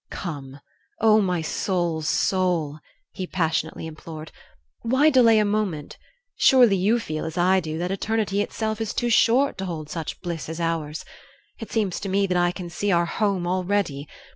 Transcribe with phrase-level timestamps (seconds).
[0.09, 0.59] "Come,
[0.99, 2.79] O my soul's soul,"
[3.11, 4.31] he passionately implored;
[4.81, 5.99] "why delay a moment?
[6.37, 10.19] Surely you feel, as I do, that eternity itself is too short to hold such
[10.21, 11.05] bliss as ours.
[11.59, 14.07] It seems to me that I can see our home already.